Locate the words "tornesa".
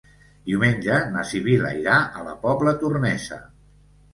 2.85-3.39